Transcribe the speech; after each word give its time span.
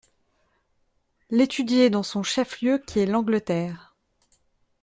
l’étudier 1.29 1.91
dans 1.91 2.01
son 2.01 2.23
chef-lieu 2.23 2.79
qui 2.79 2.97
est 3.01 3.05
l’Angleterre… 3.05 3.93